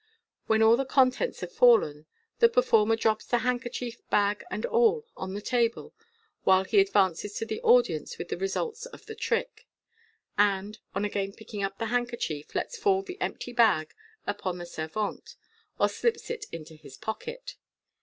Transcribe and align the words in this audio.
When 0.47 0.63
all 0.63 0.77
the 0.77 0.83
contents 0.83 1.41
have 1.41 1.51
fallen, 1.51 2.07
the 2.39 2.49
performer 2.49 2.95
drops 2.95 3.25
the 3.27 3.37
handkerchief, 3.37 3.97
bag 4.09 4.43
and 4.49 4.65
all, 4.65 5.05
on 5.15 5.35
the 5.35 5.43
table, 5.43 5.93
while 6.43 6.63
he 6.63 6.79
advances 6.79 7.33
to 7.35 7.45
the 7.45 7.61
audience 7.61 8.17
with 8.17 8.29
the 8.29 8.37
results 8.39 8.87
of 8.87 9.05
the 9.05 9.13
trick, 9.13 9.67
and, 10.39 10.79
on 10.95 11.05
again 11.05 11.33
picking 11.33 11.61
up 11.61 11.77
the 11.77 11.85
handkerchief, 11.93 12.55
lets 12.55 12.79
fall 12.79 13.03
the 13.03 13.21
empty 13.21 13.53
bag 13.53 13.93
upon 14.25 14.57
the 14.57 14.65
servante, 14.65 15.35
or 15.77 15.87
slips 15.87 16.31
it 16.31 16.47
into 16.51 16.73
his 16.73 16.97
pocket. 16.97 17.57